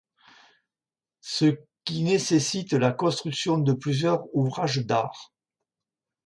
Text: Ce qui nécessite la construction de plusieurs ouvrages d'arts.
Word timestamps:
Ce 1.19 1.45
qui 1.85 2.01
nécessite 2.01 2.73
la 2.73 2.91
construction 2.91 3.59
de 3.59 3.71
plusieurs 3.71 4.23
ouvrages 4.35 4.83
d'arts. 4.87 5.31